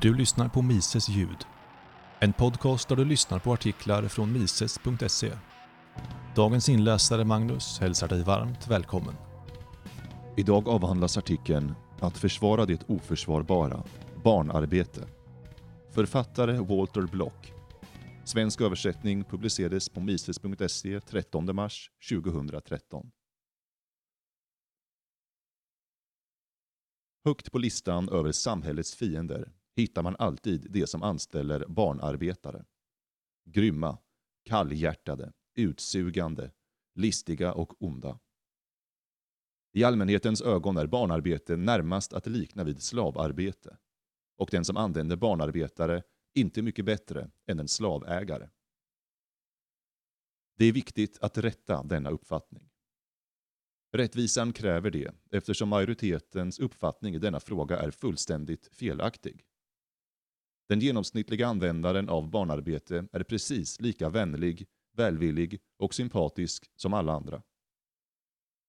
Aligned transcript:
Du 0.00 0.14
lyssnar 0.14 0.48
på 0.48 0.62
Mises 0.62 1.08
ljud. 1.08 1.44
En 2.20 2.32
podcast 2.32 2.88
där 2.88 2.96
du 2.96 3.04
lyssnar 3.04 3.38
på 3.38 3.52
artiklar 3.52 4.08
från 4.08 4.32
mises.se. 4.32 5.32
Dagens 6.36 6.68
inläsare 6.68 7.24
Magnus 7.24 7.78
hälsar 7.78 8.08
dig 8.08 8.22
varmt 8.22 8.68
välkommen. 8.68 9.14
Idag 10.36 10.68
avhandlas 10.68 11.18
artikeln 11.18 11.74
Att 12.00 12.18
försvara 12.18 12.66
det 12.66 12.90
oförsvarbara, 12.90 13.84
barnarbete. 14.24 15.06
Författare 15.90 16.58
Walter 16.58 17.02
Block. 17.02 17.52
Svensk 18.24 18.60
översättning 18.60 19.24
publicerades 19.24 19.88
på 19.88 20.00
mises.se 20.00 21.00
13 21.00 21.56
mars 21.56 21.90
2013. 22.10 23.10
Högt 27.24 27.52
på 27.52 27.58
listan 27.58 28.08
över 28.08 28.32
samhällets 28.32 28.94
fiender 28.94 29.52
hittar 29.76 30.02
man 30.02 30.16
alltid 30.18 30.70
de 30.70 30.86
som 30.86 31.02
anställer 31.02 31.66
barnarbetare. 31.68 32.64
Grymma, 33.44 33.98
kallhjärtade, 34.42 35.32
utsugande, 35.54 36.50
listiga 36.94 37.52
och 37.52 37.82
onda. 37.82 38.18
I 39.72 39.84
allmänhetens 39.84 40.42
ögon 40.42 40.76
är 40.76 40.86
barnarbete 40.86 41.56
närmast 41.56 42.12
att 42.12 42.26
likna 42.26 42.64
vid 42.64 42.82
slavarbete 42.82 43.76
och 44.36 44.48
den 44.50 44.64
som 44.64 44.76
använder 44.76 45.16
barnarbetare 45.16 46.02
inte 46.34 46.62
mycket 46.62 46.84
bättre 46.84 47.30
än 47.46 47.58
en 47.58 47.68
slavägare. 47.68 48.48
Det 50.56 50.64
är 50.64 50.72
viktigt 50.72 51.18
att 51.20 51.38
rätta 51.38 51.82
denna 51.82 52.10
uppfattning. 52.10 52.70
Rättvisan 53.92 54.52
kräver 54.52 54.90
det 54.90 55.14
eftersom 55.30 55.68
majoritetens 55.68 56.58
uppfattning 56.58 57.14
i 57.14 57.18
denna 57.18 57.40
fråga 57.40 57.78
är 57.78 57.90
fullständigt 57.90 58.68
felaktig. 58.72 59.44
Den 60.68 60.80
genomsnittliga 60.80 61.46
användaren 61.46 62.08
av 62.08 62.30
barnarbete 62.30 63.08
är 63.12 63.22
precis 63.22 63.80
lika 63.80 64.08
vänlig, 64.08 64.66
välvillig 64.96 65.60
och 65.78 65.94
sympatisk 65.94 66.70
som 66.76 66.94
alla 66.94 67.12
andra. 67.12 67.42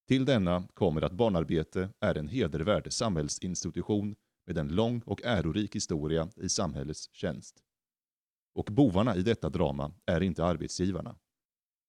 Till 0.08 0.26
denna 0.26 0.68
kommer 0.74 1.02
att 1.02 1.12
barnarbete 1.12 1.90
är 2.00 2.18
en 2.18 2.28
hedervärd 2.28 2.94
samhällsinstitution 2.94 4.16
med 4.48 4.58
en 4.58 4.68
lång 4.68 5.02
och 5.06 5.24
ärorik 5.24 5.76
historia 5.76 6.30
i 6.36 6.50
samhällets 6.50 7.10
tjänst. 7.12 7.64
Och 8.56 8.66
bovarna 8.66 9.16
i 9.16 9.22
detta 9.22 9.50
drama 9.50 9.94
är 10.06 10.24
inte 10.24 10.46
arbetsgivarna, 10.46 11.16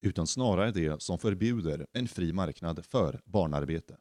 utan 0.02 0.26
snarare 0.26 0.70
de 0.72 1.00
som 1.00 1.18
förbjuder 1.18 1.86
en 1.92 2.08
fri 2.08 2.32
marknad 2.32 2.84
för 2.84 3.20
barnarbete. 3.24 3.96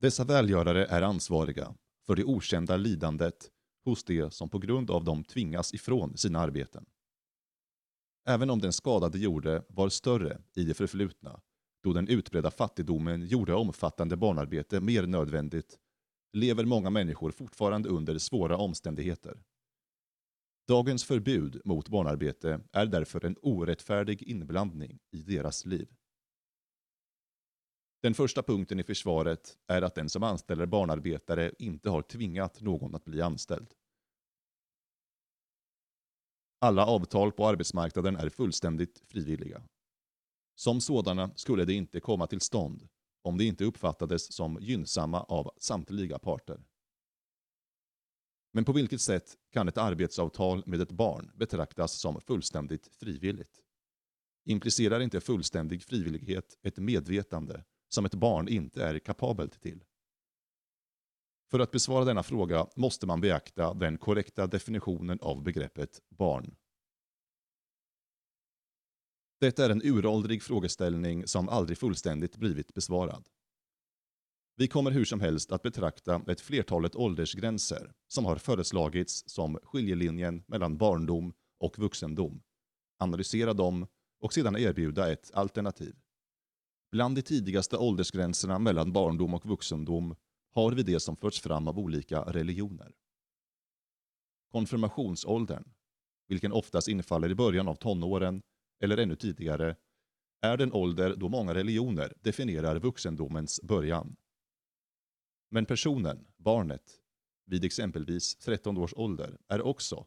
Dessa 0.00 0.24
välgörare 0.24 0.86
är 0.86 1.02
ansvariga 1.02 1.74
för 2.06 2.16
det 2.16 2.24
okända 2.24 2.76
lidandet 2.76 3.50
hos 3.84 4.04
de 4.04 4.30
som 4.30 4.48
på 4.48 4.58
grund 4.58 4.90
av 4.90 5.04
dem 5.04 5.24
tvingas 5.24 5.74
ifrån 5.74 6.16
sina 6.16 6.40
arbeten. 6.40 6.86
Även 8.26 8.50
om 8.50 8.60
den 8.60 8.72
skada 8.72 9.08
de 9.08 9.18
gjorde 9.18 9.64
var 9.68 9.88
större 9.88 10.40
i 10.54 10.64
det 10.64 10.74
förflutna, 10.74 11.40
då 11.82 11.92
den 11.92 12.08
utbredda 12.08 12.50
fattigdomen 12.50 13.26
gjorde 13.26 13.54
omfattande 13.54 14.16
barnarbete 14.16 14.80
mer 14.80 15.06
nödvändigt, 15.06 15.78
lever 16.32 16.64
många 16.64 16.90
människor 16.90 17.30
fortfarande 17.30 17.88
under 17.88 18.18
svåra 18.18 18.56
omständigheter. 18.56 19.42
Dagens 20.68 21.04
förbud 21.04 21.60
mot 21.64 21.88
barnarbete 21.88 22.60
är 22.72 22.86
därför 22.86 23.24
en 23.24 23.36
orättfärdig 23.42 24.22
inblandning 24.22 24.98
i 25.10 25.22
deras 25.22 25.66
liv. 25.66 25.88
Den 28.04 28.14
första 28.14 28.42
punkten 28.42 28.80
i 28.80 28.82
försvaret 28.82 29.58
är 29.66 29.82
att 29.82 29.94
den 29.94 30.08
som 30.08 30.22
anställer 30.22 30.66
barnarbetare 30.66 31.52
inte 31.58 31.90
har 31.90 32.02
tvingat 32.02 32.60
någon 32.60 32.94
att 32.94 33.04
bli 33.04 33.20
anställd. 33.22 33.74
Alla 36.58 36.86
avtal 36.86 37.32
på 37.32 37.46
arbetsmarknaden 37.46 38.16
är 38.16 38.28
fullständigt 38.28 39.02
frivilliga. 39.06 39.62
Som 40.54 40.80
sådana 40.80 41.30
skulle 41.36 41.64
det 41.64 41.72
inte 41.72 42.00
komma 42.00 42.26
till 42.26 42.40
stånd 42.40 42.88
om 43.22 43.38
det 43.38 43.44
inte 43.44 43.64
uppfattades 43.64 44.32
som 44.32 44.58
gynnsamma 44.60 45.22
av 45.22 45.50
samtliga 45.58 46.18
parter. 46.18 46.64
Men 48.52 48.64
på 48.64 48.72
vilket 48.72 49.00
sätt 49.00 49.36
kan 49.50 49.68
ett 49.68 49.78
arbetsavtal 49.78 50.62
med 50.66 50.80
ett 50.80 50.92
barn 50.92 51.30
betraktas 51.34 51.92
som 52.00 52.20
fullständigt 52.20 52.88
frivilligt? 52.96 53.60
Implicerar 54.44 55.00
inte 55.00 55.20
fullständig 55.20 55.82
frivillighet 55.82 56.58
ett 56.62 56.78
medvetande 56.78 57.64
som 57.94 58.04
ett 58.04 58.14
barn 58.14 58.48
inte 58.48 58.84
är 58.84 58.98
kapabelt 58.98 59.60
till? 59.60 59.84
För 61.50 61.60
att 61.60 61.70
besvara 61.70 62.04
denna 62.04 62.22
fråga 62.22 62.66
måste 62.76 63.06
man 63.06 63.20
beakta 63.20 63.74
den 63.74 63.98
korrekta 63.98 64.46
definitionen 64.46 65.18
av 65.22 65.42
begreppet 65.42 66.02
barn. 66.08 66.56
Detta 69.40 69.64
är 69.64 69.70
en 69.70 69.82
uråldrig 69.84 70.42
frågeställning 70.42 71.26
som 71.26 71.48
aldrig 71.48 71.78
fullständigt 71.78 72.36
blivit 72.36 72.74
besvarad. 72.74 73.28
Vi 74.56 74.68
kommer 74.68 74.90
hur 74.90 75.04
som 75.04 75.20
helst 75.20 75.52
att 75.52 75.62
betrakta 75.62 76.22
ett 76.26 76.40
flertalet 76.40 76.96
åldersgränser 76.96 77.92
som 78.08 78.24
har 78.24 78.36
föreslagits 78.36 79.24
som 79.26 79.58
skiljelinjen 79.62 80.44
mellan 80.46 80.76
barndom 80.76 81.32
och 81.60 81.78
vuxendom, 81.78 82.42
analysera 82.98 83.52
dem 83.52 83.86
och 84.20 84.32
sedan 84.32 84.56
erbjuda 84.56 85.12
ett 85.12 85.30
alternativ. 85.34 86.03
Bland 86.94 87.14
de 87.14 87.22
tidigaste 87.22 87.76
åldersgränserna 87.76 88.58
mellan 88.58 88.92
barndom 88.92 89.34
och 89.34 89.46
vuxendom 89.46 90.16
har 90.52 90.72
vi 90.72 90.82
det 90.82 91.00
som 91.00 91.16
förts 91.16 91.40
fram 91.40 91.68
av 91.68 91.78
olika 91.78 92.20
religioner. 92.20 92.92
Konfirmationsåldern, 94.52 95.64
vilken 96.28 96.52
oftast 96.52 96.88
infaller 96.88 97.30
i 97.30 97.34
början 97.34 97.68
av 97.68 97.74
tonåren 97.74 98.42
eller 98.82 98.96
ännu 98.96 99.16
tidigare, 99.16 99.76
är 100.40 100.56
den 100.56 100.72
ålder 100.72 101.16
då 101.16 101.28
många 101.28 101.54
religioner 101.54 102.12
definierar 102.20 102.78
vuxendomens 102.78 103.60
början. 103.62 104.16
Men 105.50 105.66
personen, 105.66 106.26
barnet, 106.36 107.00
vid 107.46 107.64
exempelvis 107.64 108.36
13 108.36 108.78
års 108.78 108.94
ålder 108.96 109.38
är 109.48 109.62
också, 109.62 110.06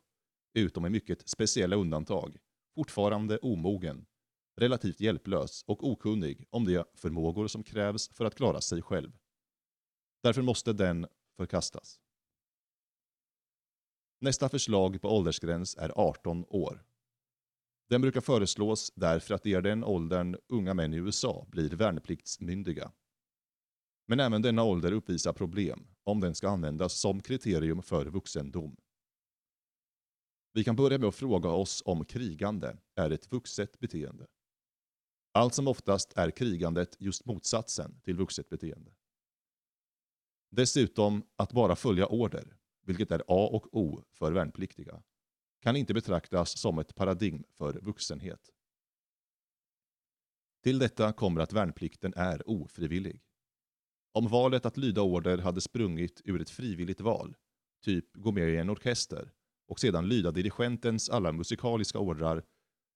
utom 0.53 0.85
i 0.85 0.89
mycket 0.89 1.29
speciella 1.29 1.75
undantag, 1.75 2.37
fortfarande 2.75 3.37
omogen, 3.37 4.05
relativt 4.57 4.99
hjälplös 4.99 5.63
och 5.67 5.87
okunnig 5.87 6.45
om 6.49 6.65
de 6.65 6.83
förmågor 6.95 7.47
som 7.47 7.63
krävs 7.63 8.09
för 8.09 8.25
att 8.25 8.35
klara 8.35 8.61
sig 8.61 8.81
själv. 8.81 9.17
Därför 10.23 10.41
måste 10.41 10.73
den 10.73 11.07
förkastas. 11.37 11.99
Nästa 14.19 14.49
förslag 14.49 15.01
på 15.01 15.09
åldersgräns 15.09 15.75
är 15.75 15.91
18 15.95 16.45
år. 16.49 16.83
Den 17.89 18.01
brukar 18.01 18.21
föreslås 18.21 18.91
därför 18.95 19.33
att 19.33 19.43
det 19.43 19.53
är 19.53 19.61
den 19.61 19.83
åldern 19.83 20.37
unga 20.47 20.73
män 20.73 20.93
i 20.93 20.97
USA 20.97 21.45
blir 21.49 21.69
värnpliktsmyndiga. 21.69 22.91
Men 24.07 24.19
även 24.19 24.41
denna 24.41 24.63
ålder 24.63 24.91
uppvisar 24.91 25.33
problem 25.33 25.87
om 26.03 26.19
den 26.19 26.35
ska 26.35 26.49
användas 26.49 26.93
som 26.93 27.21
kriterium 27.21 27.81
för 27.81 28.05
vuxendom. 28.05 28.77
Vi 30.53 30.63
kan 30.63 30.75
börja 30.75 30.97
med 30.97 31.09
att 31.09 31.15
fråga 31.15 31.49
oss 31.49 31.83
om 31.85 32.05
krigande 32.05 32.77
är 32.95 33.11
ett 33.11 33.31
vuxet 33.31 33.79
beteende. 33.79 34.27
Allt 35.37 35.53
som 35.53 35.67
oftast 35.67 36.13
är 36.17 36.31
krigandet 36.31 36.95
just 36.99 37.25
motsatsen 37.25 37.99
till 38.01 38.15
vuxet 38.15 38.49
beteende. 38.49 38.91
Dessutom 40.51 41.23
att 41.35 41.51
bara 41.51 41.75
följa 41.75 42.07
order, 42.07 42.57
vilket 42.85 43.11
är 43.11 43.19
A 43.19 43.49
och 43.53 43.77
O 43.77 44.03
för 44.11 44.31
värnpliktiga, 44.31 45.03
kan 45.61 45.75
inte 45.75 45.93
betraktas 45.93 46.57
som 46.57 46.79
ett 46.79 46.95
paradigm 46.95 47.43
för 47.57 47.79
vuxenhet. 47.81 48.49
Till 50.63 50.79
detta 50.79 51.13
kommer 51.13 51.41
att 51.41 51.53
värnplikten 51.53 52.13
är 52.15 52.49
ofrivillig. 52.49 53.21
Om 54.11 54.27
valet 54.27 54.65
att 54.65 54.77
lyda 54.77 55.01
order 55.01 55.37
hade 55.37 55.61
sprungit 55.61 56.21
ur 56.25 56.41
ett 56.41 56.49
frivilligt 56.49 57.01
val, 57.01 57.35
typ 57.83 58.15
gå 58.15 58.31
med 58.31 58.49
i 58.49 58.57
en 58.57 58.69
orkester 58.69 59.31
och 59.67 59.79
sedan 59.79 60.07
lyda 60.07 60.31
dirigentens 60.31 61.09
alla 61.09 61.31
musikaliska 61.31 61.99
ordrar, 61.99 62.43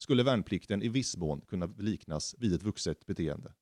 skulle 0.03 0.23
värnplikten 0.23 0.83
i 0.83 0.89
viss 0.89 1.17
mån 1.17 1.41
kunna 1.41 1.65
liknas 1.65 2.35
vid 2.37 2.53
ett 2.53 2.63
vuxet 2.63 3.05
beteende. 3.05 3.53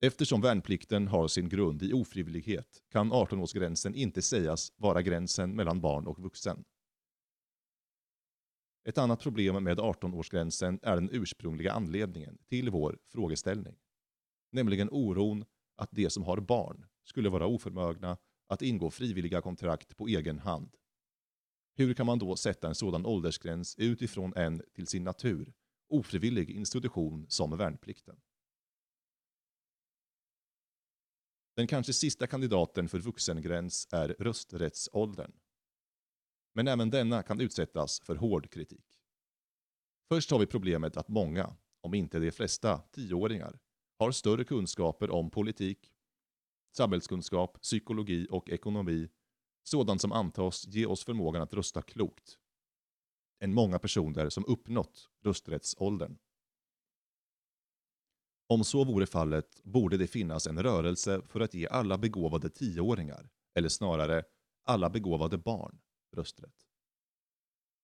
Eftersom 0.00 0.40
värnplikten 0.40 1.08
har 1.08 1.28
sin 1.28 1.48
grund 1.48 1.82
i 1.82 1.92
ofrivillighet 1.92 2.82
kan 2.88 3.12
18-årsgränsen 3.12 3.94
inte 3.94 4.22
sägas 4.22 4.72
vara 4.76 5.02
gränsen 5.02 5.56
mellan 5.56 5.80
barn 5.80 6.06
och 6.06 6.18
vuxen. 6.18 6.64
Ett 8.84 8.98
annat 8.98 9.20
problem 9.20 9.64
med 9.64 9.78
18-årsgränsen 9.78 10.78
är 10.82 10.94
den 10.94 11.10
ursprungliga 11.12 11.72
anledningen 11.72 12.38
till 12.48 12.70
vår 12.70 12.98
frågeställning. 13.08 13.76
Nämligen 14.52 14.88
oron 14.90 15.44
att 15.76 15.90
de 15.92 16.10
som 16.10 16.24
har 16.24 16.40
barn 16.40 16.86
skulle 17.04 17.28
vara 17.28 17.46
oförmögna 17.46 18.18
att 18.46 18.62
ingå 18.62 18.90
frivilliga 18.90 19.40
kontrakt 19.40 19.96
på 19.96 20.08
egen 20.08 20.38
hand. 20.38 20.76
Hur 21.80 21.94
kan 21.94 22.06
man 22.06 22.18
då 22.18 22.36
sätta 22.36 22.68
en 22.68 22.74
sådan 22.74 23.06
åldersgräns 23.06 23.74
utifrån 23.78 24.32
en 24.36 24.62
till 24.74 24.86
sin 24.86 25.04
natur 25.04 25.52
ofrivillig 25.88 26.50
institution 26.50 27.26
som 27.28 27.56
värnplikten? 27.56 28.20
Den 31.56 31.66
kanske 31.66 31.92
sista 31.92 32.26
kandidaten 32.26 32.88
för 32.88 32.98
vuxengräns 32.98 33.88
är 33.92 34.08
rösträttsåldern. 34.08 35.32
Men 36.54 36.68
även 36.68 36.90
denna 36.90 37.22
kan 37.22 37.40
utsättas 37.40 38.00
för 38.00 38.16
hård 38.16 38.50
kritik. 38.50 39.00
Först 40.08 40.30
har 40.30 40.38
vi 40.38 40.46
problemet 40.46 40.96
att 40.96 41.08
många, 41.08 41.56
om 41.80 41.94
inte 41.94 42.18
de 42.18 42.30
flesta, 42.30 42.78
tioåringar 42.78 43.58
har 43.98 44.12
större 44.12 44.44
kunskaper 44.44 45.10
om 45.10 45.30
politik, 45.30 45.92
samhällskunskap, 46.76 47.60
psykologi 47.62 48.26
och 48.30 48.50
ekonomi, 48.50 49.08
sådant 49.62 50.00
som 50.00 50.12
antas 50.12 50.66
ge 50.66 50.86
oss 50.86 51.04
förmågan 51.04 51.42
att 51.42 51.54
rösta 51.54 51.82
klokt, 51.82 52.38
än 53.40 53.54
många 53.54 53.78
personer 53.78 54.28
som 54.28 54.44
uppnått 54.44 55.08
rösträttsåldern. 55.22 56.18
Om 58.46 58.64
så 58.64 58.84
vore 58.84 59.06
fallet 59.06 59.62
borde 59.62 59.96
det 59.96 60.06
finnas 60.06 60.46
en 60.46 60.62
rörelse 60.62 61.22
för 61.26 61.40
att 61.40 61.54
ge 61.54 61.68
alla 61.68 61.98
begåvade 61.98 62.50
tioåringar, 62.50 63.30
eller 63.54 63.68
snarare 63.68 64.24
alla 64.64 64.90
begåvade 64.90 65.38
barn, 65.38 65.80
rösträtt. 66.16 66.66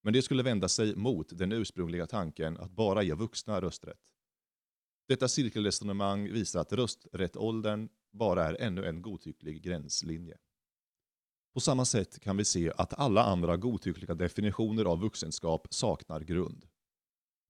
Men 0.02 0.12
det 0.12 0.23
skulle 0.23 0.43
vända 0.43 0.69
sig 0.69 0.96
mot 0.96 1.38
den 1.38 1.52
ursprungliga 1.52 2.06
tanken 2.06 2.56
att 2.56 2.70
bara 2.70 3.02
ge 3.02 3.14
vuxna 3.14 3.61
rösträtt. 3.61 4.00
Detta 5.08 5.28
cirkelresonemang 5.28 6.32
visar 6.32 6.61
att 6.61 6.73
rösträttåldern 6.73 7.88
bara 8.12 8.44
är 8.44 8.61
ännu 8.61 8.84
en 8.84 9.02
godtycklig 9.02 9.62
gränslinje. 9.62 10.38
På 11.56 11.60
samma 11.60 11.84
sätt 11.84 12.20
kan 12.20 12.36
vi 12.36 12.44
se 12.44 12.72
att 12.76 12.98
alla 12.98 13.22
andra 13.22 13.56
godtyckliga 13.56 14.14
definitioner 14.14 14.84
av 14.84 15.00
vuxenskap 15.00 15.66
saknar 15.70 16.20
grund. 16.20 16.66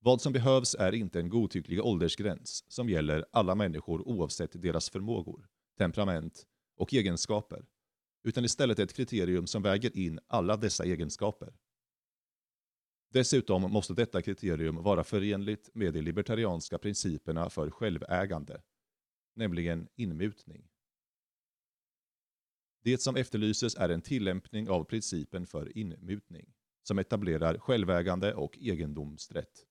Vad 0.01 0.21
som 0.21 0.33
behövs 0.33 0.75
är 0.75 0.95
inte 0.95 1.21
en 1.21 1.29
godtycklig 1.29 1.85
åldersgräns 1.85 2.65
som 2.69 2.89
gäller 2.89 3.25
alla 3.33 3.55
människor 3.55 4.09
oavsett 4.09 4.63
deras 4.63 4.91
förmågor, 4.91 5.49
temperament 5.79 6.47
och 6.77 6.95
egenskaper, 6.95 7.67
utan 8.25 8.45
istället 8.45 8.79
ett 8.79 8.95
kriterium 8.97 9.47
som 9.47 9.63
väger 9.63 9.97
in 9.97 10.19
alla 10.27 10.57
dessa 10.57 10.85
egenskaper. 10.85 11.55
Dessutom 13.13 13.63
måste 13.63 13.95
detta 13.95 14.23
kriterium 14.23 14.83
vara 14.83 15.05
förenligt 15.05 15.71
med 15.75 15.95
de 15.95 16.03
libertarianska 16.03 16.79
principerna 16.79 17.51
för 17.51 17.71
självägande, 17.71 18.63
nämligen 19.35 19.89
inmutning. 19.97 20.69
Det 22.87 22.99
som 22.99 23.17
efterlyses 23.17 23.75
är 23.75 23.89
en 23.89 24.03
tillämpning 24.03 24.71
av 24.71 24.85
principen 24.85 25.47
för 25.47 25.79
inmutning, 25.79 26.55
som 26.83 26.99
etablerar 26.99 27.59
självägande 27.59 28.35
och 28.35 28.59
egendomsrätt. 28.59 29.67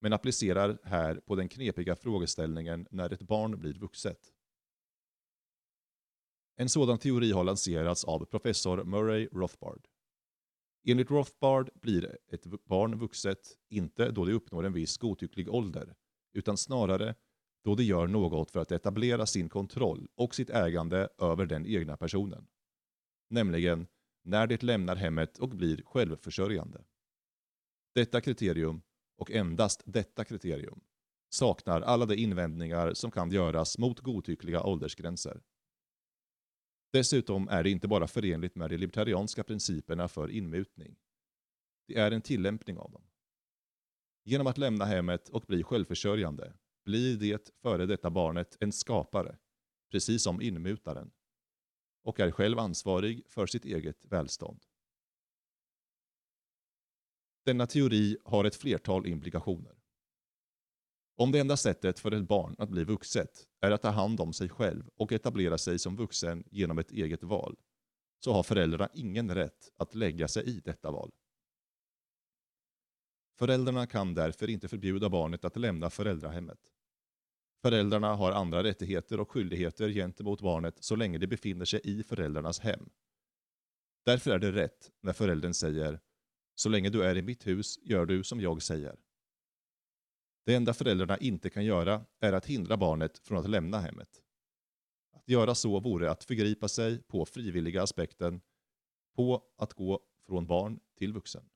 Men 0.00 0.12
applicerar 0.12 0.78
här 0.82 1.14
på 1.14 1.34
den 1.34 1.48
knepiga 1.48 1.96
frågeställningen 1.96 2.86
när 2.90 3.12
ett 3.12 3.22
barn 3.22 3.58
blir 3.58 3.74
vuxet. 3.74 4.32
En 6.56 6.68
sådan 6.68 6.98
teori 6.98 7.32
har 7.32 7.44
lanserats 7.44 8.04
av 8.04 8.24
professor 8.24 8.84
Murray 8.84 9.28
Rothbard. 9.32 9.88
Enligt 10.84 11.10
Rothbard 11.10 11.70
blir 11.74 12.18
ett 12.28 12.44
barn 12.64 12.98
vuxet 12.98 13.58
inte 13.68 14.10
då 14.10 14.24
det 14.24 14.32
uppnår 14.32 14.66
en 14.66 14.72
viss 14.72 14.96
godtycklig 14.96 15.48
ålder, 15.48 15.94
utan 16.32 16.56
snarare 16.56 17.14
då 17.68 17.74
de 17.74 17.82
gör 17.82 18.06
något 18.06 18.50
för 18.50 18.60
att 18.60 18.72
etablera 18.72 19.26
sin 19.26 19.48
kontroll 19.48 20.08
och 20.14 20.34
sitt 20.34 20.50
ägande 20.50 21.08
över 21.18 21.46
den 21.46 21.66
egna 21.66 21.96
personen. 21.96 22.46
Nämligen 23.30 23.86
när 24.24 24.46
det 24.46 24.62
lämnar 24.62 24.96
hemmet 24.96 25.38
och 25.38 25.48
blir 25.48 25.82
självförsörjande. 25.82 26.84
Detta 27.94 28.20
kriterium, 28.20 28.82
och 29.16 29.30
endast 29.30 29.82
detta 29.84 30.24
kriterium, 30.24 30.80
saknar 31.30 31.80
alla 31.80 32.06
de 32.06 32.14
invändningar 32.14 32.94
som 32.94 33.10
kan 33.10 33.30
göras 33.30 33.78
mot 33.78 34.00
godtyckliga 34.00 34.62
åldersgränser. 34.62 35.40
Dessutom 36.92 37.48
är 37.48 37.62
det 37.62 37.70
inte 37.70 37.88
bara 37.88 38.06
förenligt 38.06 38.54
med 38.54 38.70
de 38.70 38.76
libertarianska 38.76 39.44
principerna 39.44 40.08
för 40.08 40.30
inmutning. 40.30 40.96
Det 41.88 41.98
är 41.98 42.10
en 42.10 42.22
tillämpning 42.22 42.78
av 42.78 42.90
dem. 42.90 43.02
Genom 44.24 44.46
att 44.46 44.58
lämna 44.58 44.84
hemmet 44.84 45.28
och 45.28 45.42
bli 45.42 45.62
självförsörjande 45.62 46.52
blir 46.88 47.16
det 47.16 47.50
före 47.62 47.86
detta 47.86 48.10
barnet 48.10 48.56
en 48.60 48.72
skapare, 48.72 49.38
precis 49.90 50.22
som 50.22 50.42
inmutaren, 50.42 51.10
och 52.02 52.20
är 52.20 52.30
själv 52.30 52.58
ansvarig 52.58 53.22
för 53.28 53.46
sitt 53.46 53.64
eget 53.64 54.04
välstånd. 54.04 54.62
Denna 57.44 57.66
teori 57.66 58.16
har 58.24 58.44
ett 58.44 58.54
flertal 58.54 59.06
implikationer. 59.06 59.76
Om 61.16 61.32
det 61.32 61.38
enda 61.38 61.56
sättet 61.56 61.98
för 61.98 62.12
ett 62.12 62.28
barn 62.28 62.54
att 62.58 62.70
bli 62.70 62.84
vuxet 62.84 63.48
är 63.60 63.70
att 63.70 63.82
ta 63.82 63.90
hand 63.90 64.20
om 64.20 64.32
sig 64.32 64.48
själv 64.48 64.90
och 64.96 65.12
etablera 65.12 65.58
sig 65.58 65.78
som 65.78 65.96
vuxen 65.96 66.44
genom 66.50 66.78
ett 66.78 66.90
eget 66.90 67.22
val, 67.22 67.56
så 68.18 68.32
har 68.32 68.42
föräldrarna 68.42 68.88
ingen 68.94 69.34
rätt 69.34 69.72
att 69.76 69.94
lägga 69.94 70.28
sig 70.28 70.44
i 70.44 70.60
detta 70.60 70.90
val. 70.90 71.10
Föräldrarna 73.38 73.86
kan 73.86 74.14
därför 74.14 74.50
inte 74.50 74.68
förbjuda 74.68 75.08
barnet 75.08 75.44
att 75.44 75.56
lämna 75.56 75.90
föräldrahemmet. 75.90 76.77
Föräldrarna 77.62 78.14
har 78.14 78.32
andra 78.32 78.62
rättigheter 78.62 79.20
och 79.20 79.30
skyldigheter 79.30 79.88
gentemot 79.88 80.40
barnet 80.40 80.74
så 80.80 80.96
länge 80.96 81.18
det 81.18 81.26
befinner 81.26 81.64
sig 81.64 81.80
i 81.84 82.02
föräldrarnas 82.02 82.60
hem. 82.60 82.90
Därför 84.04 84.30
är 84.30 84.38
det 84.38 84.52
rätt 84.52 84.90
när 85.00 85.12
föräldern 85.12 85.54
säger 85.54 86.00
”Så 86.54 86.68
länge 86.68 86.90
du 86.90 87.02
är 87.02 87.16
i 87.16 87.22
mitt 87.22 87.46
hus 87.46 87.78
gör 87.82 88.06
du 88.06 88.24
som 88.24 88.40
jag 88.40 88.62
säger”. 88.62 88.96
Det 90.44 90.54
enda 90.54 90.74
föräldrarna 90.74 91.18
inte 91.18 91.50
kan 91.50 91.64
göra 91.64 92.04
är 92.20 92.32
att 92.32 92.46
hindra 92.46 92.76
barnet 92.76 93.18
från 93.18 93.38
att 93.38 93.50
lämna 93.50 93.78
hemmet. 93.78 94.22
Att 95.12 95.28
göra 95.28 95.54
så 95.54 95.80
vore 95.80 96.10
att 96.10 96.24
förgripa 96.24 96.68
sig 96.68 97.02
på 97.02 97.26
frivilliga 97.26 97.82
aspekten 97.82 98.40
på 99.16 99.42
att 99.56 99.72
gå 99.72 100.00
från 100.26 100.46
barn 100.46 100.80
till 100.98 101.12
vuxen. 101.12 101.48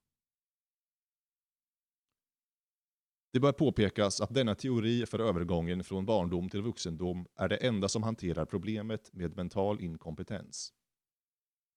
Det 3.32 3.40
bör 3.40 3.52
påpekas 3.52 4.20
att 4.20 4.34
denna 4.34 4.54
teori 4.54 5.06
för 5.06 5.18
övergången 5.18 5.84
från 5.84 6.06
barndom 6.06 6.48
till 6.48 6.62
vuxendom 6.62 7.26
är 7.36 7.48
det 7.48 7.56
enda 7.56 7.88
som 7.88 8.02
hanterar 8.02 8.44
problemet 8.44 9.12
med 9.12 9.36
mental 9.36 9.80
inkompetens. 9.80 10.72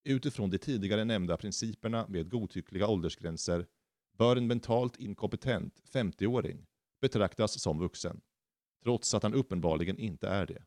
Utifrån 0.04 0.50
de 0.50 0.58
tidigare 0.58 1.04
nämnda 1.04 1.36
principerna 1.36 2.06
med 2.08 2.30
godtyckliga 2.30 2.86
åldersgränser 2.86 3.66
bör 4.18 4.36
en 4.36 4.46
mentalt 4.46 4.96
inkompetent 4.96 5.82
50-åring 5.92 6.66
betraktas 7.00 7.60
som 7.60 7.78
vuxen, 7.78 8.20
trots 8.82 9.14
att 9.14 9.22
han 9.22 9.34
uppenbarligen 9.34 9.98
inte 9.98 10.28
är 10.28 10.46
det. 10.46 10.64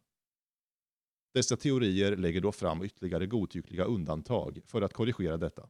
Dessa 1.33 1.57
teorier 1.57 2.15
lägger 2.17 2.41
då 2.41 2.51
fram 2.51 2.83
ytterligare 2.83 3.27
godtyckliga 3.27 3.83
undantag 3.83 4.61
för 4.65 4.81
att 4.81 4.93
korrigera 4.93 5.37
detta. 5.37 5.69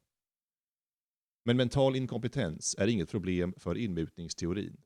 Men 1.45 1.57
mental 1.57 1.95
inkompetens 1.95 2.75
är 2.79 2.87
inget 2.87 3.11
problem 3.11 3.53
för 3.57 3.77
inmutningsteorin. 3.77 4.83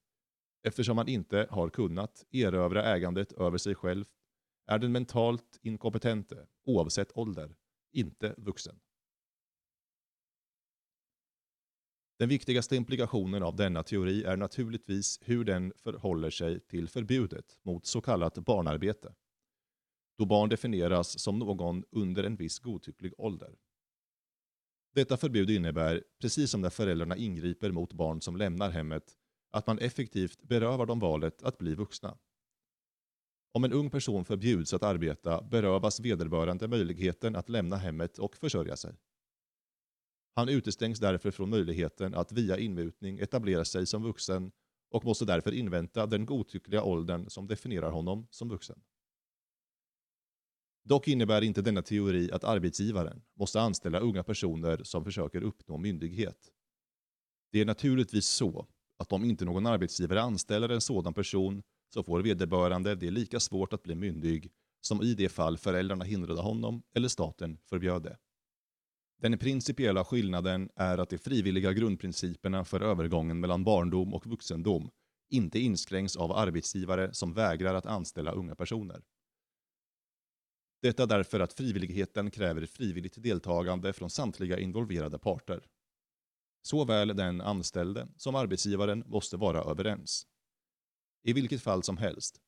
Eftersom 0.63 0.95
man 0.95 1.07
inte 1.07 1.47
har 1.49 1.69
kunnat 1.69 2.25
erövra 2.31 2.83
ägandet 2.83 3.31
över 3.31 3.57
sig 3.57 3.75
själv 3.75 4.05
är 4.65 4.79
den 4.79 4.91
mentalt 4.91 5.59
inkompetente, 5.61 6.47
oavsett 6.65 7.17
ålder, 7.17 7.55
inte 7.91 8.35
vuxen. 8.37 8.79
Den 12.19 12.29
viktigaste 12.29 12.75
implikationen 12.75 13.43
av 13.43 13.55
denna 13.55 13.83
teori 13.83 14.23
är 14.23 14.37
naturligtvis 14.37 15.19
hur 15.21 15.43
den 15.43 15.73
förhåller 15.75 16.29
sig 16.29 16.59
till 16.59 16.87
förbudet 16.87 17.59
mot 17.61 17.85
så 17.85 18.01
kallat 18.01 18.33
barnarbete, 18.33 19.15
då 20.17 20.25
barn 20.25 20.49
definieras 20.49 21.19
som 21.19 21.39
någon 21.39 21.83
under 21.91 22.23
en 22.23 22.35
viss 22.35 22.59
godtycklig 22.59 23.13
ålder. 23.17 23.55
Detta 24.93 25.17
förbud 25.17 25.49
innebär, 25.49 26.03
precis 26.21 26.51
som 26.51 26.61
när 26.61 26.69
föräldrarna 26.69 27.17
ingriper 27.17 27.71
mot 27.71 27.93
barn 27.93 28.21
som 28.21 28.37
lämnar 28.37 28.69
hemmet, 28.69 29.17
att 29.53 29.67
man 29.67 29.79
effektivt 29.79 30.43
berövar 30.43 30.85
dem 30.85 30.99
valet 30.99 31.43
att 31.43 31.57
bli 31.57 31.75
vuxna. 31.75 32.17
Om 33.51 33.63
en 33.63 33.73
ung 33.73 33.89
person 33.89 34.25
förbjuds 34.25 34.73
att 34.73 34.83
arbeta 34.83 35.41
berövas 35.41 35.99
vederbörande 35.99 36.67
möjligheten 36.67 37.35
att 37.35 37.49
lämna 37.49 37.75
hemmet 37.75 38.19
och 38.19 38.35
försörja 38.35 38.75
sig. 38.75 38.95
Han 40.35 40.49
utestängs 40.49 40.99
därför 40.99 41.31
från 41.31 41.49
möjligheten 41.49 42.13
att 42.13 42.31
via 42.31 42.57
inmutning 42.57 43.19
etablera 43.19 43.65
sig 43.65 43.85
som 43.85 44.03
vuxen 44.03 44.51
och 44.89 45.05
måste 45.05 45.25
därför 45.25 45.51
invänta 45.51 46.05
den 46.05 46.25
godtyckliga 46.25 46.83
åldern 46.83 47.29
som 47.29 47.47
definierar 47.47 47.91
honom 47.91 48.27
som 48.29 48.49
vuxen. 48.49 48.81
Dock 50.83 51.07
innebär 51.07 51.41
inte 51.41 51.61
denna 51.61 51.81
teori 51.81 52.31
att 52.31 52.43
arbetsgivaren 52.43 53.21
måste 53.33 53.61
anställa 53.61 53.99
unga 53.99 54.23
personer 54.23 54.83
som 54.83 55.03
försöker 55.03 55.43
uppnå 55.43 55.77
myndighet. 55.77 56.51
Det 57.51 57.61
är 57.61 57.65
naturligtvis 57.65 58.25
så 58.25 58.67
att 59.03 59.13
om 59.13 59.25
inte 59.25 59.45
någon 59.45 59.65
arbetsgivare 59.65 60.21
anställer 60.21 60.69
en 60.69 60.81
sådan 60.81 61.13
person 61.13 61.63
så 61.93 62.03
får 62.03 62.21
vederbörande 62.21 62.95
det 62.95 63.11
lika 63.11 63.39
svårt 63.39 63.73
att 63.73 63.83
bli 63.83 63.95
myndig 63.95 64.51
som 64.81 65.01
i 65.01 65.13
det 65.13 65.29
fall 65.29 65.57
föräldrarna 65.57 66.05
hindrade 66.05 66.41
honom 66.41 66.83
eller 66.95 67.07
staten 67.07 67.57
förbjöd 67.69 68.03
det. 68.03 68.17
Den 69.21 69.37
principiella 69.37 70.05
skillnaden 70.05 70.69
är 70.75 70.97
att 70.97 71.09
de 71.09 71.17
frivilliga 71.17 71.73
grundprinciperna 71.73 72.65
för 72.65 72.81
övergången 72.81 73.39
mellan 73.39 73.63
barndom 73.63 74.13
och 74.13 74.27
vuxendom 74.27 74.89
inte 75.29 75.59
inskränks 75.59 76.15
av 76.15 76.31
arbetsgivare 76.31 77.13
som 77.13 77.33
vägrar 77.33 77.75
att 77.75 77.85
anställa 77.85 78.31
unga 78.31 78.55
personer. 78.55 79.03
Detta 80.81 81.05
därför 81.05 81.39
att 81.39 81.53
frivilligheten 81.53 82.31
kräver 82.31 82.65
frivilligt 82.65 83.23
deltagande 83.23 83.93
från 83.93 84.09
samtliga 84.09 84.59
involverade 84.59 85.19
parter, 85.19 85.61
Såväl 86.65 87.07
den 87.07 87.41
anställde 87.41 88.07
som 88.17 88.35
arbetsgivaren 88.35 89.03
måste 89.07 89.37
vara 89.37 89.61
överens. 89.61 90.27
I 91.23 91.33
vilket 91.33 91.61
fall 91.61 91.83
som 91.83 91.97
helst, 91.97 92.41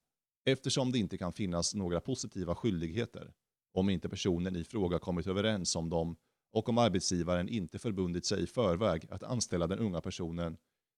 eftersom 0.45 0.91
det 0.91 0.99
inte 0.99 1.17
kan 1.17 1.33
finnas 1.33 1.73
några 1.75 2.01
positiva 2.01 2.55
skyldigheter 2.55 3.33
om 3.73 3.89
inte 3.89 4.09
personen 4.09 4.55
i 4.55 4.63
fråga 4.63 4.99
kommit 4.99 5.27
överens 5.27 5.75
om 5.75 5.89
dem 5.89 6.17
och 6.51 6.69
om 6.69 6.77
arbetsgivaren 6.77 7.49
inte 7.49 7.79
förbundit 7.79 8.25
sig 8.25 8.43
i 8.43 8.47
förväg 8.47 9.07
att 9.09 9.23
anställa 9.23 9.67
den 9.67 9.79
unga 9.79 10.01
personen 10.01 10.57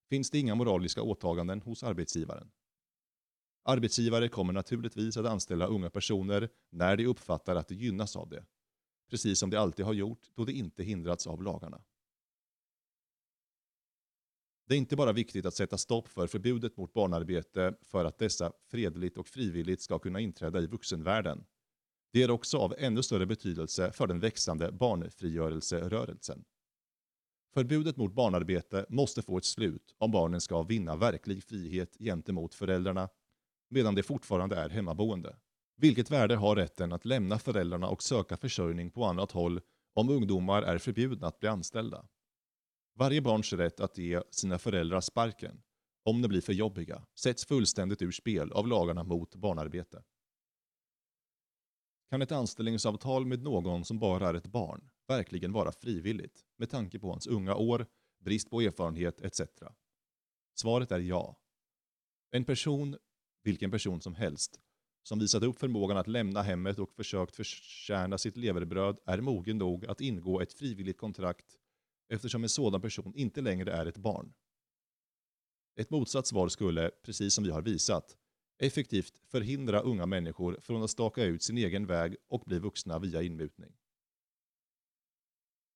finns 0.10 0.32
det 0.32 0.40
inga 0.40 0.56
moraliska 0.56 1.02
åtaganden 1.02 1.62
hos 1.62 1.84
arbetsgivaren. 1.84 2.52
Arbetsgivare 3.64 4.30
kommer 4.30 4.54
naturligtvis 4.54 5.18
att 5.18 5.26
anställa 5.26 5.66
unga 5.68 5.90
personer 5.90 6.50
när 6.70 6.98
de 6.98 7.06
uppfattar 7.06 7.56
att 7.56 7.68
de 7.68 7.76
gynnas 7.76 8.16
av 8.16 8.30
det, 8.30 8.46
precis 9.10 9.40
som 9.40 9.50
de 9.50 9.58
alltid 9.58 9.86
har 9.86 9.94
gjort 9.94 10.30
då 10.36 10.46
de 10.46 10.54
inte 10.54 10.84
hindrats 10.84 11.28
av 11.28 11.44
lagarna. 11.44 11.82
Det 14.68 14.76
är 14.76 14.78
inte 14.78 14.96
bara 14.96 15.14
viktigt 15.14 15.46
att 15.46 15.54
sätta 15.54 15.78
stopp 15.78 16.08
för 16.08 16.28
förbudet 16.28 16.78
mot 16.78 16.94
barnarbete 16.94 17.74
för 17.84 18.06
att 18.06 18.18
dessa 18.20 18.52
fredligt 18.72 19.18
och 19.18 19.28
frivilligt 19.28 19.82
ska 19.82 20.00
kunna 20.00 20.20
inträda 20.20 20.60
i 20.60 20.68
vuxenvärlden. 20.68 21.46
Det 22.14 22.24
är 22.24 22.32
också 22.32 22.58
av 22.58 22.76
ännu 22.78 23.04
större 23.04 23.26
betydelse 23.26 23.92
för 23.92 24.08
den 24.08 24.20
växande 24.20 24.72
barnfrigörelserörelsen. 24.72 26.44
Förbudet 27.54 27.98
mot 27.98 28.14
barnarbete 28.14 28.86
måste 28.90 29.22
få 29.22 29.38
ett 29.38 29.46
slut 29.46 29.96
om 29.98 30.12
barnen 30.12 30.42
ska 30.42 30.64
vinna 30.64 30.96
verklig 30.96 31.44
frihet 31.44 31.98
gentemot 32.00 32.54
föräldrarna 32.54 33.10
medan 33.70 33.96
de 33.96 34.04
fortfarande 34.04 34.56
är 34.56 34.70
hemmaboende. 34.70 35.36
Vilket 35.78 36.12
värde 36.12 36.36
har 36.36 36.56
rätten 36.56 36.94
att 36.94 37.06
lämna 37.06 37.40
föräldrarna 37.40 37.88
och 37.88 38.04
söka 38.04 38.38
försörjning 38.38 38.92
på 38.92 39.06
annat 39.06 39.32
håll 39.32 39.62
om 39.94 40.10
ungdomar 40.10 40.64
är 40.64 40.78
förbjudna 40.78 41.28
att 41.28 41.40
bli 41.40 41.50
anställda? 41.50 42.08
Varje 43.00 43.22
barns 43.22 43.54
rätt 43.54 43.80
att 43.80 43.98
ge 43.98 44.22
sina 44.30 44.58
föräldrar 44.58 45.02
sparken, 45.02 45.62
om 46.04 46.22
de 46.22 46.28
blir 46.28 46.42
för 46.42 46.54
jobbiga, 46.54 47.06
sätts 47.20 47.46
fullständigt 47.46 48.02
ur 48.02 48.12
spel 48.12 48.52
av 48.52 48.68
lagarna 48.68 49.04
mot 49.04 49.36
barnarbete. 49.36 50.04
Kan 52.10 52.22
ett 52.22 52.32
anställningsavtal 52.32 53.26
med 53.26 53.42
någon 53.42 53.86
som 53.86 54.00
bara 54.00 54.30
är 54.30 54.34
ett 54.34 54.48
barn 54.48 54.90
verkligen 55.08 55.52
vara 55.52 55.72
frivilligt 55.72 56.46
med 56.58 56.70
tanke 56.70 57.00
på 57.00 57.10
hans 57.10 57.28
unga 57.28 57.56
år, 57.56 57.86
brist 58.20 58.50
på 58.50 58.62
erfarenhet 58.62 59.22
etc? 59.22 59.42
Svaret 60.56 60.92
är 60.92 61.00
ja. 61.00 61.36
En 62.32 62.46
person, 62.46 62.98
vilken 63.44 63.72
person 63.72 64.02
som 64.02 64.16
helst, 64.16 64.60
som 65.04 65.20
visat 65.20 65.44
upp 65.44 65.60
förmågan 65.60 65.98
att 65.98 66.08
lämna 66.08 66.42
hemmet 66.42 66.80
och 66.80 66.94
försökt 66.94 67.36
förtjäna 67.36 68.18
sitt 68.18 68.38
leverbröd 68.38 69.00
är 69.06 69.22
mogen 69.22 69.58
nog 69.58 69.86
att 69.86 70.02
ingå 70.02 70.42
ett 70.42 70.54
frivilligt 70.54 70.98
kontrakt 70.98 71.58
eftersom 72.10 72.44
en 72.44 72.50
sådan 72.50 72.82
person 72.82 73.14
inte 73.16 73.42
längre 73.42 73.72
är 73.72 73.86
ett 73.86 73.98
barn. 73.98 74.34
Ett 75.76 75.90
motsatt 75.90 76.28
svar 76.28 76.48
skulle, 76.48 76.92
precis 77.04 77.34
som 77.34 77.44
vi 77.44 77.52
har 77.52 77.62
visat, 77.62 78.18
effektivt 78.58 79.22
förhindra 79.26 79.80
unga 79.80 80.06
människor 80.06 80.60
från 80.62 80.84
att 80.84 80.90
staka 80.90 81.24
ut 81.24 81.44
sin 81.44 81.58
egen 81.58 81.86
väg 81.86 82.16
och 82.28 82.44
bli 82.46 82.60
vuxna 82.60 83.00
via 83.00 83.22
inmutning. 83.22 83.78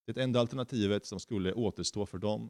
Det 0.05 0.17
enda 0.17 0.39
alternativet 0.39 1.05
som 1.05 1.19
skulle 1.19 1.53
återstå 1.53 2.05
för 2.05 2.17
dem 2.17 2.49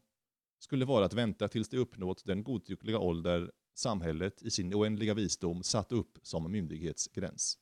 skulle 0.60 0.86
vara 0.86 1.06
att 1.06 1.14
vänta 1.14 1.48
tills 1.48 1.70
de 1.70 1.78
uppnått 1.78 2.26
den 2.26 2.44
godtyckliga 2.44 3.00
ålder 3.00 3.52
samhället 3.74 4.44
i 4.44 4.52
sin 4.52 4.74
oändliga 4.74 5.14
visdom 5.14 5.64
satt 5.64 5.92
upp 5.92 6.18
som 6.22 6.52
myndighetsgräns. 6.52 7.60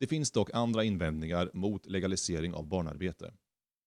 Det 0.00 0.06
finns 0.06 0.30
dock 0.30 0.50
andra 0.52 0.84
invändningar 0.84 1.50
mot 1.54 1.86
legalisering 1.86 2.54
av 2.54 2.68
barnarbete. 2.68 3.34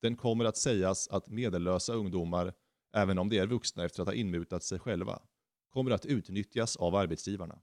Den 0.01 0.15
kommer 0.15 0.45
att 0.45 0.57
sägas 0.57 1.07
att 1.07 1.29
medellösa 1.29 1.93
ungdomar, 1.93 2.53
även 2.93 3.19
om 3.19 3.29
de 3.29 3.39
är 3.39 3.47
vuxna 3.47 3.85
efter 3.85 4.01
att 4.01 4.07
ha 4.07 4.15
inmutat 4.15 4.63
sig 4.63 4.79
själva, 4.79 5.21
kommer 5.69 5.91
att 5.91 6.05
utnyttjas 6.05 6.75
av 6.75 6.95
arbetsgivarna. 6.95 7.61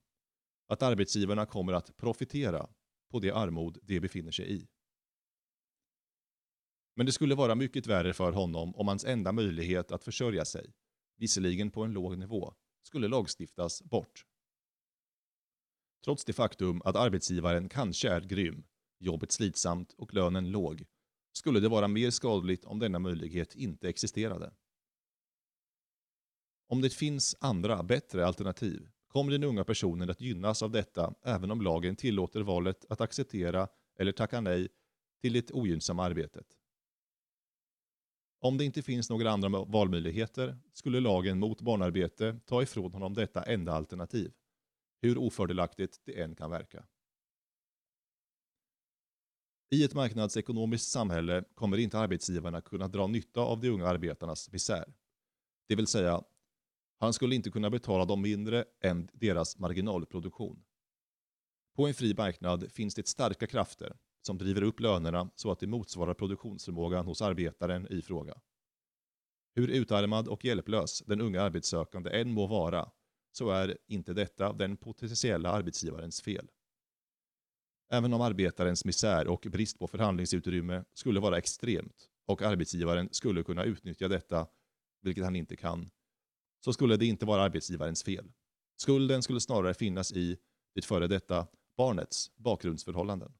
Att 0.69 0.83
arbetsgivarna 0.83 1.47
kommer 1.47 1.73
att 1.73 1.97
profitera 1.97 2.69
på 3.11 3.21
det 3.21 3.30
armod 3.30 3.78
de 3.83 4.00
befinner 4.00 4.33
sig 4.33 4.52
i. 4.52 4.69
Men 6.97 7.07
det 7.07 7.12
skulle 7.12 7.35
vara 7.35 7.54
mycket 7.54 7.87
värre 7.87 8.12
för 8.12 8.33
honom 8.33 8.75
om 8.76 8.88
hans 8.88 9.04
enda 9.04 9.33
möjlighet 9.33 9.92
att 9.92 10.04
försörja 10.04 10.45
sig, 10.45 10.73
visserligen 11.16 11.71
på 11.71 11.85
en 11.85 11.92
låg 11.92 12.19
nivå, 12.19 12.54
skulle 12.83 13.09
lagstiftas 13.09 13.83
bort. 13.83 14.25
Trots 16.04 16.25
det 16.25 16.33
faktum 16.33 16.83
att 16.85 16.97
arbetsgivaren 16.97 17.69
kanske 17.69 18.09
är 18.09 18.21
grym, 18.21 18.64
jobbet 18.99 19.33
slitsamt 19.33 19.92
och 19.92 20.14
lönen 20.14 20.50
låg, 20.50 20.85
skulle 21.33 21.61
det 21.61 21.69
vara 21.69 21.88
mer 21.88 22.11
skadligt 22.11 22.64
om 22.64 22.78
denna 22.78 22.99
möjlighet 22.99 23.54
inte 23.54 23.88
existerade. 23.88 24.52
Om 26.69 26.80
det 26.80 26.90
finns 26.90 27.37
andra, 27.40 27.83
bättre 27.83 28.26
alternativ 28.26 28.88
kommer 29.09 29.33
den 29.33 29.45
unga 29.45 29.64
personen 29.64 30.11
att 30.11 30.21
gynnas 30.21 30.62
av 30.62 30.71
detta 30.71 31.14
även 31.23 31.50
om 31.50 31.62
lagen 31.62 31.97
tillåter 31.97 32.40
valet 32.40 32.85
att 32.88 33.00
acceptera 33.00 33.69
eller 33.99 34.12
tacka 34.12 34.40
nej 34.40 34.69
till 35.21 35.33
det 35.33 35.50
ogynnsamma 35.50 36.04
arbetet. 36.04 36.47
Om 38.40 38.59
det 38.59 38.64
inte 38.64 38.83
finns 38.83 39.11
några 39.11 39.30
andra 39.30 39.49
valmöjligheter 39.49 40.59
skulle 40.73 41.00
lagen 41.00 41.38
mot 41.38 41.61
barnarbete 41.61 42.40
ta 42.47 42.62
ifrån 42.62 42.92
honom 42.92 43.14
detta 43.14 43.42
enda 43.42 43.73
alternativ, 43.73 44.33
hur 45.02 45.19
ofördelaktigt 45.19 46.00
det 46.04 46.21
än 46.21 46.37
kan 46.37 46.50
verka. 46.50 46.85
I 49.71 49.85
ett 49.85 49.95
marknadsekonomiskt 49.95 50.90
samhälle 50.90 51.45
kommer 51.54 51.76
inte 51.76 51.99
arbetsgivarna 51.99 52.61
kunna 52.61 52.88
dra 52.88 53.07
nytta 53.07 53.40
av 53.40 53.61
de 53.61 53.69
unga 53.69 53.87
arbetarnas 53.87 54.52
misär. 54.52 54.95
Det 55.69 55.76
vill 55.76 55.87
säga, 55.87 56.23
han 56.99 57.12
skulle 57.12 57.35
inte 57.35 57.50
kunna 57.50 57.71
betala 57.71 58.04
dem 58.04 58.23
mindre 58.23 58.64
än 58.80 59.09
deras 59.12 59.59
marginalproduktion. 59.59 60.64
På 61.76 61.87
en 61.87 61.95
fri 61.95 62.14
marknad 62.14 62.73
finns 62.73 62.95
det 62.95 63.09
starka 63.09 63.47
krafter 63.47 63.97
som 64.23 64.38
driver 64.38 64.62
upp 64.62 64.80
lönerna 64.80 65.30
så 65.35 65.50
att 65.52 65.61
det 65.61 65.66
motsvarar 65.66 66.14
produktionsförmågan 66.14 67.07
hos 67.07 67.23
arbetaren 67.23 67.87
i 67.92 68.02
fråga. 68.02 68.40
Hur 69.54 69.69
utarmad 69.69 70.28
och 70.28 70.45
hjälplös 70.45 71.02
den 71.07 71.21
unga 71.21 71.42
arbetssökande 71.42 72.21
än 72.21 72.30
må 72.33 72.47
vara, 72.47 72.90
så 73.32 73.50
är 73.50 73.78
inte 73.87 74.12
detta 74.12 74.52
den 74.52 74.76
potentiella 74.76 75.50
arbetsgivarens 75.50 76.20
fel. 76.20 76.50
Även 77.92 78.12
om 78.12 78.20
arbetarens 78.20 78.84
misär 78.84 79.28
och 79.28 79.46
brist 79.50 79.78
på 79.78 79.87
förhandlingsutrymme 79.87 80.84
skulle 80.92 81.20
vara 81.20 81.38
extremt 81.38 82.08
och 82.26 82.42
arbetsgivaren 82.42 83.08
skulle 83.12 83.42
kunna 83.42 83.64
utnyttja 83.64 84.08
detta, 84.08 84.46
vilket 85.02 85.25
han 85.25 85.37
inte 85.37 85.56
kan, 85.56 85.90
så 86.64 86.72
skulle 86.72 86.96
det 86.96 87.06
inte 87.06 87.26
vara 87.26 87.42
arbetsgivarens 87.42 88.02
fel. 88.02 88.32
Skulden 88.76 89.22
skulle 89.22 89.40
snarare 89.40 89.75
finnas 89.75 90.12
i 90.12 90.38
det 90.75 90.84
före 90.84 91.06
detta 91.06 91.46
barnets 91.76 92.30
bakgrundsförhållanden. 92.37 93.32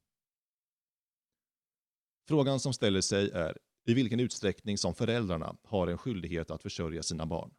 Frågan 2.28 2.61
som 2.61 2.73
ställer 2.73 3.00
sig 3.00 3.30
är 3.30 3.59
i 3.87 3.94
vilken 3.94 4.20
utsträckning 4.20 4.78
som 4.78 4.94
föräldrarna 4.94 5.56
har 5.62 5.87
en 5.87 5.99
skyldighet 5.99 6.50
att 6.50 6.62
försörja 6.62 7.02
sina 7.02 7.26
barn. 7.26 7.54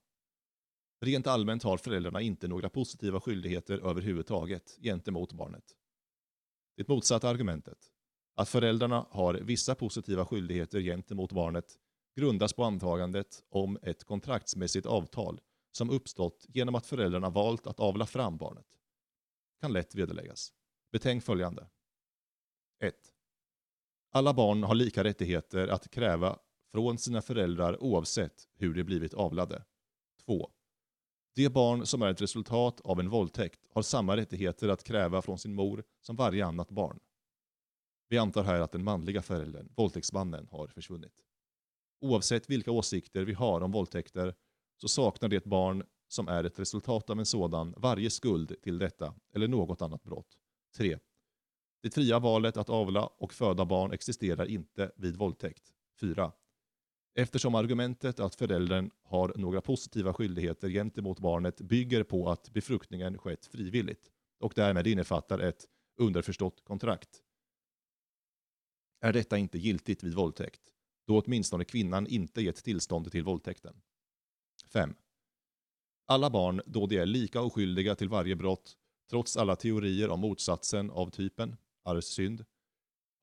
Rent 1.03 1.27
allmänt 1.27 1.63
har 1.63 1.77
föräldrarna 1.77 2.21
inte 2.21 2.47
några 2.47 2.69
positiva 2.69 3.21
skyldigheter 3.21 3.89
överhuvudtaget 3.89 4.77
gentemot 4.81 5.33
barnet. 5.33 5.63
Det 6.77 6.87
motsatta 6.87 7.29
argumentet, 7.29 7.77
att 8.35 8.49
föräldrarna 8.49 9.05
har 9.09 9.33
vissa 9.33 9.75
positiva 9.75 10.25
skyldigheter 10.25 10.81
gentemot 10.81 11.31
barnet, 11.31 11.79
grundas 12.15 12.53
på 12.53 12.63
antagandet 12.63 13.43
om 13.49 13.77
ett 13.81 14.03
kontraktsmässigt 14.03 14.85
avtal 14.85 15.41
som 15.71 15.89
uppstått 15.89 16.45
genom 16.49 16.75
att 16.75 16.85
föräldrarna 16.85 17.29
valt 17.29 17.67
att 17.67 17.79
avla 17.79 18.05
fram 18.05 18.37
barnet. 18.37 18.67
Kan 19.61 19.73
lätt 19.73 19.95
vederläggas. 19.95 20.53
Betänk 20.91 21.23
följande. 21.23 21.67
1. 22.79 22.95
Alla 24.11 24.33
barn 24.33 24.63
har 24.63 24.75
lika 24.75 25.03
rättigheter 25.03 25.67
att 25.67 25.91
kräva 25.91 26.39
från 26.71 26.97
sina 26.97 27.21
föräldrar 27.21 27.83
oavsett 27.83 28.47
hur 28.53 28.73
de 28.73 28.83
blivit 28.83 29.13
avlade. 29.13 29.63
2. 30.25 30.51
De 31.35 31.49
barn 31.49 31.85
som 31.85 32.01
är 32.01 32.11
ett 32.11 32.21
resultat 32.21 32.81
av 32.81 32.99
en 32.99 33.09
våldtäkt 33.09 33.59
har 33.73 33.81
samma 33.81 34.17
rättigheter 34.17 34.69
att 34.69 34.83
kräva 34.83 35.21
från 35.21 35.39
sin 35.39 35.55
mor 35.55 35.83
som 36.01 36.15
varje 36.15 36.45
annat 36.45 36.69
barn. 36.69 36.99
Vi 38.09 38.17
antar 38.17 38.43
här 38.43 38.61
att 38.61 38.71
den 38.71 38.83
manliga 38.83 39.21
föräldern, 39.21 39.69
våldtäktsmannen, 39.75 40.47
har 40.51 40.67
försvunnit. 40.67 41.25
Oavsett 42.01 42.49
vilka 42.49 42.71
åsikter 42.71 43.21
vi 43.23 43.33
har 43.33 43.61
om 43.61 43.71
våldtäkter 43.71 44.35
så 44.77 44.87
saknar 44.87 45.29
det 45.29 45.45
barn 45.45 45.83
som 46.07 46.27
är 46.27 46.43
ett 46.43 46.59
resultat 46.59 47.09
av 47.09 47.19
en 47.19 47.25
sådan 47.25 47.73
varje 47.77 48.09
skuld 48.09 48.55
till 48.61 48.77
detta 48.77 49.15
eller 49.33 49.47
något 49.47 49.81
annat 49.81 50.03
brott. 50.03 50.37
3. 50.77 50.99
Det 51.81 51.93
fria 51.93 52.19
valet 52.19 52.57
att 52.57 52.69
avla 52.69 53.05
och 53.05 53.33
föda 53.33 53.65
barn 53.65 53.91
existerar 53.91 54.45
inte 54.45 54.91
vid 54.95 55.17
våldtäkt. 55.17 55.73
4. 55.99 56.31
Eftersom 57.13 57.55
argumentet 57.55 58.19
att 58.19 58.35
föräldern 58.35 58.91
har 59.03 59.33
några 59.35 59.61
positiva 59.61 60.13
skyldigheter 60.13 60.69
gentemot 60.69 61.19
barnet 61.19 61.61
bygger 61.61 62.03
på 62.03 62.29
att 62.29 62.49
befruktningen 62.49 63.17
skett 63.17 63.45
frivilligt 63.45 64.11
och 64.39 64.53
därmed 64.55 64.87
innefattar 64.87 65.39
ett 65.39 65.65
underförstått 65.97 66.63
kontrakt 66.63 67.21
är 69.01 69.13
detta 69.13 69.37
inte 69.37 69.57
giltigt 69.57 70.03
vid 70.03 70.13
våldtäkt 70.13 70.61
då 71.07 71.21
åtminstone 71.21 71.65
kvinnan 71.65 72.07
inte 72.07 72.41
gett 72.41 72.63
tillstånd 72.63 73.11
till 73.11 73.23
våldtäkten. 73.23 73.81
5. 74.73 74.95
Alla 76.05 76.29
barn, 76.29 76.61
då 76.65 76.87
de 76.87 76.97
är 76.97 77.05
lika 77.05 77.41
oskyldiga 77.41 77.95
till 77.95 78.09
varje 78.09 78.35
brott, 78.35 78.77
trots 79.09 79.37
alla 79.37 79.55
teorier 79.55 80.09
om 80.09 80.19
motsatsen 80.19 80.91
av 80.91 81.09
typen, 81.09 81.55
arvssynd, 81.83 82.45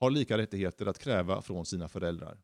har 0.01 0.11
lika 0.11 0.39
rättigheter 0.39 0.87
att 0.87 0.99
kräva 0.99 1.43
från 1.43 1.67
sina 1.67 1.89
föräldrar. 1.89 2.43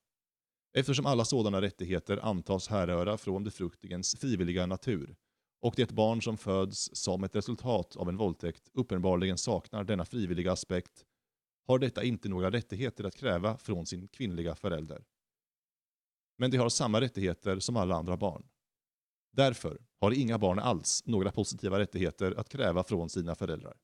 Eftersom 0.77 1.07
alla 1.07 1.25
sådana 1.25 1.61
rättigheter 1.61 2.17
antas 2.17 2.69
härröra 2.69 3.19
från 3.19 3.45
befruktningens 3.45 4.17
frivilliga 4.21 4.67
natur 4.67 5.17
och 5.61 5.75
det 5.77 5.93
barn 5.93 6.23
som 6.23 6.37
föds 6.37 6.91
som 6.93 7.25
ett 7.25 7.37
resultat 7.37 7.97
av 7.97 8.09
en 8.09 8.17
våldtäkt 8.17 8.69
uppenbarligen 8.73 9.39
saknar 9.39 9.85
denna 9.85 10.05
frivilliga 10.05 10.53
aspekt 10.53 11.05
har 11.67 11.79
detta 11.79 12.05
inte 12.05 12.29
några 12.29 12.51
rättigheter 12.51 13.05
att 13.05 13.17
kräva 13.17 13.59
från 13.59 13.87
sin 13.87 14.09
kvinnliga 14.09 14.55
förälder. 14.55 15.05
Men 16.39 16.51
det 16.51 16.57
har 16.57 16.69
samma 16.69 17.01
rättigheter 17.01 17.59
som 17.59 17.77
alla 17.77 17.95
andra 17.95 18.17
barn. 18.17 18.49
Därför 19.33 19.83
har 20.01 20.13
inga 20.13 20.39
barn 20.39 20.59
alls 20.59 21.03
några 21.07 21.33
positiva 21.33 21.79
rättigheter 21.79 22.35
att 22.41 22.49
kräva 22.49 22.85
från 22.85 23.11
sina 23.11 23.35
föräldrar. 23.35 23.77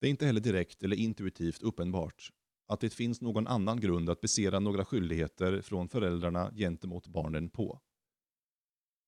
Det 0.00 0.06
är 0.06 0.10
inte 0.10 0.26
heller 0.26 0.40
direkt 0.40 0.82
eller 0.82 0.96
intuitivt 0.96 1.62
uppenbart 1.62 2.30
att 2.66 2.80
det 2.80 2.90
finns 2.90 3.20
någon 3.20 3.46
annan 3.46 3.80
grund 3.80 4.10
att 4.10 4.20
basera 4.20 4.60
några 4.60 4.84
skyldigheter 4.84 5.60
från 5.60 5.88
föräldrarna 5.88 6.52
gentemot 6.54 7.06
barnen 7.06 7.50
på. 7.50 7.80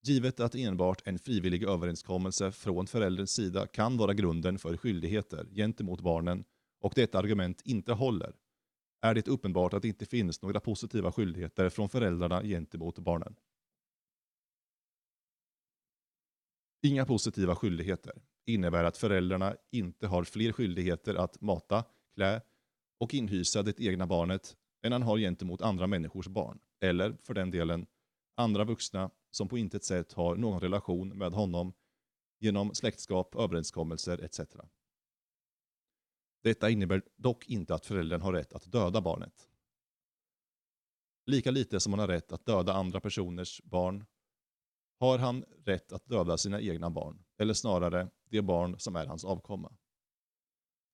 Givet 0.02 0.40
att 0.40 0.54
enbart 0.54 1.02
en 1.04 1.18
frivillig 1.18 1.62
överenskommelse 1.62 2.52
från 2.52 2.86
förälderns 2.86 3.30
sida 3.30 3.66
kan 3.66 3.96
vara 3.96 4.14
grunden 4.14 4.58
för 4.58 4.76
skyldigheter 4.76 5.46
gentemot 5.54 6.00
barnen 6.00 6.44
och 6.80 6.92
detta 6.96 7.18
argument 7.18 7.62
inte 7.64 7.92
håller, 7.92 8.36
är 9.00 9.14
det 9.14 9.28
uppenbart 9.28 9.74
att 9.74 9.82
det 9.82 9.88
inte 9.88 10.06
finns 10.06 10.42
några 10.42 10.60
positiva 10.60 11.12
skyldigheter 11.12 11.68
från 11.68 11.88
föräldrarna 11.88 12.42
gentemot 12.42 12.98
barnen. 12.98 13.36
Inga 16.82 17.06
positiva 17.06 17.56
skyldigheter 17.56 18.22
innebär 18.46 18.84
att 18.84 18.96
föräldrarna 18.96 19.56
inte 19.70 20.06
har 20.06 20.24
fler 20.24 20.52
skyldigheter 20.52 21.14
att 21.14 21.40
mata, 21.40 21.84
klä 22.14 22.40
och 22.98 23.14
inhysa 23.14 23.62
det 23.62 23.80
egna 23.80 24.06
barnet 24.06 24.56
än 24.82 24.92
han 24.92 25.02
har 25.02 25.18
gentemot 25.18 25.62
andra 25.62 25.86
människors 25.86 26.28
barn, 26.28 26.58
eller 26.80 27.16
för 27.22 27.34
den 27.34 27.50
delen 27.50 27.86
andra 28.34 28.64
vuxna 28.64 29.10
som 29.30 29.48
på 29.48 29.58
intet 29.58 29.84
sätt 29.84 30.12
har 30.12 30.36
någon 30.36 30.60
relation 30.60 31.18
med 31.18 31.32
honom 31.32 31.72
genom 32.38 32.74
släktskap, 32.74 33.34
överenskommelser 33.34 34.24
etc. 34.24 34.40
Detta 36.42 36.70
innebär 36.70 37.02
dock 37.16 37.48
inte 37.48 37.74
att 37.74 37.86
föräldern 37.86 38.20
har 38.20 38.32
rätt 38.32 38.52
att 38.52 38.72
döda 38.72 39.00
barnet. 39.00 39.48
Lika 41.26 41.50
lite 41.50 41.80
som 41.80 41.92
han 41.92 42.00
har 42.00 42.08
rätt 42.08 42.32
att 42.32 42.46
döda 42.46 42.72
andra 42.72 43.00
personers 43.00 43.60
barn 43.64 44.04
har 44.98 45.18
han 45.18 45.44
rätt 45.64 45.92
att 45.92 46.06
döda 46.06 46.38
sina 46.38 46.60
egna 46.60 46.90
barn, 46.90 47.24
eller 47.38 47.54
snarare 47.54 48.10
det 48.30 48.42
barn 48.42 48.78
som 48.78 48.96
är 48.96 49.06
hans 49.06 49.24
avkomma. 49.24 49.76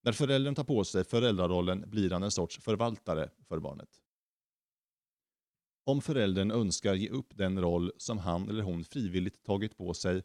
När 0.05 0.11
föräldern 0.11 0.55
tar 0.55 0.63
på 0.63 0.83
sig 0.83 1.03
föräldrarollen 1.03 1.89
blir 1.89 2.09
han 2.09 2.23
en 2.23 2.31
sorts 2.31 2.59
förvaltare 2.59 3.29
för 3.47 3.59
barnet. 3.59 3.89
Om 5.85 6.01
föräldern 6.01 6.51
önskar 6.51 6.93
ge 6.93 7.09
upp 7.09 7.37
den 7.37 7.61
roll 7.61 7.91
som 7.97 8.17
han 8.17 8.49
eller 8.49 8.63
hon 8.63 8.83
frivilligt 8.83 9.43
tagit 9.43 9.77
på 9.77 9.93
sig 9.93 10.23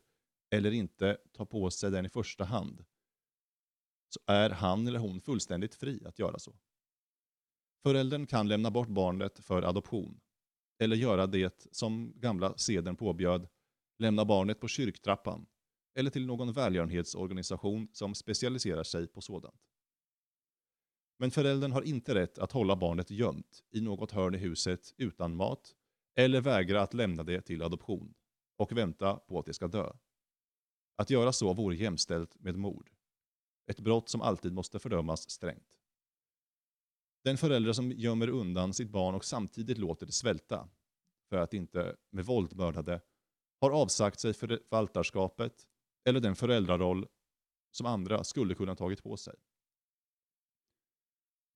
eller 0.51 0.71
inte 0.71 1.19
tar 1.33 1.45
på 1.45 1.71
sig 1.71 1.91
den 1.91 2.07
i 2.07 2.09
första 2.09 2.45
hand, 2.45 2.85
så 4.09 4.21
är 4.27 4.51
han 4.51 4.87
eller 4.87 4.99
hon 4.99 5.21
fullständigt 5.21 5.75
fri 5.75 6.03
att 6.07 6.19
göra 6.19 6.39
så. 6.39 6.59
Föräldern 7.83 8.27
kan 8.27 8.49
lämna 8.49 8.71
bort 8.71 8.89
barnet 8.89 9.39
för 9.45 9.63
adoption, 9.63 10.21
eller 10.79 10.97
göra 10.97 11.27
det 11.27 11.67
som 11.73 12.13
gamla 12.17 12.59
seden 12.59 12.97
påbjöd, 12.97 13.49
lämna 13.99 14.25
barnet 14.25 14.61
på 14.61 14.69
kyrktrappan 14.69 15.47
eller 15.95 16.11
till 16.11 16.27
någon 16.27 16.53
välgörenhetsorganisation 16.53 17.89
som 17.93 18.15
specialiserar 18.15 18.85
sig 18.85 19.07
på 19.07 19.21
sådant. 19.21 19.61
Men 21.21 21.31
föräldern 21.31 21.73
har 21.73 21.83
inte 21.83 22.15
rätt 22.15 22.39
att 22.39 22.53
hålla 22.53 22.77
barnet 22.77 23.11
gömt 23.11 23.65
i 23.71 23.81
något 23.81 24.13
hörn 24.13 24.35
i 24.35 24.39
huset 24.39 24.95
utan 24.97 25.37
mat 25.37 25.75
eller 26.17 26.41
vägra 26.41 26.83
att 26.83 26.95
lämna 26.95 27.23
det 27.23 27.41
till 27.41 27.63
adoption 27.63 28.15
och 28.57 28.73
vänta 28.73 29.17
på 29.17 29.39
att 29.39 29.47
det 29.47 29.55
ska 29.55 29.69
dö. 29.69 29.93
Att 30.97 31.11
göra 31.11 31.33
så 31.33 31.53
vore 31.53 31.77
jämställt 31.77 32.41
med 32.41 32.57
mord. 32.57 32.91
Ett 33.67 33.81
brott 33.81 34.09
som 34.09 34.23
alltid 34.23 34.53
måste 34.53 34.79
fördömas 34.79 35.31
strängt. 35.31 35.79
Den 37.25 37.39
förälder 37.39 37.73
som 37.73 37.93
gömmer 37.93 38.29
undan 38.29 38.75
sitt 38.75 38.91
barn 38.91 39.15
och 39.15 39.25
samtidigt 39.25 39.79
låter 39.79 40.07
det 40.07 40.13
svälta, 40.13 40.69
för 41.29 41.37
att 41.37 41.55
inte 41.55 41.97
med 42.11 42.25
våld 42.25 42.57
mörda 42.57 42.83
det, 42.83 43.01
har 43.61 43.71
avsagt 43.71 44.21
sig 44.21 44.35
förvaltarskapet 44.35 45.67
eller 46.05 46.21
den 46.21 46.37
föräldraroll 46.37 47.07
som 47.71 47.87
andra 47.87 48.25
skulle 48.25 48.55
kunna 48.55 48.77
tagit 48.77 49.03
på 49.03 49.17
sig. 49.17 49.35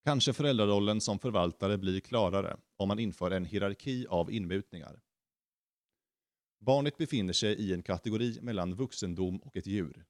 Kanske 0.05 0.33
föräldrarollen 0.33 1.01
som 1.01 1.19
förvaltare 1.19 1.79
blir 1.79 2.01
klarare 2.01 2.57
om 2.77 2.89
man 2.89 2.99
inför 2.99 3.31
en 3.31 3.45
hierarki 3.45 4.07
av 4.07 4.31
inmutningar. 4.31 5.01
Barnet 6.61 6.97
befinner 6.97 7.33
sig 7.33 7.55
i 7.55 7.73
en 7.73 7.83
kategori 7.83 8.39
mellan 8.41 8.75
vuxendom 8.75 9.39
och 9.39 9.57
ett 9.57 9.67
djur. 9.67 10.05